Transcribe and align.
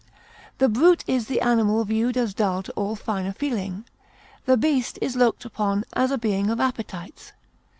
The 0.57 0.67
brute 0.67 1.03
is 1.05 1.27
the 1.27 1.41
animal 1.41 1.83
viewed 1.85 2.17
as 2.17 2.33
dull 2.33 2.63
to 2.63 2.71
all 2.71 2.95
finer 2.95 3.31
feeling; 3.33 3.85
the 4.47 4.57
beast 4.57 4.97
is 4.99 5.15
looked 5.15 5.45
upon 5.45 5.83
as 5.93 6.09
a 6.09 6.17
being 6.17 6.49
of 6.49 6.59
appetites. 6.59 7.33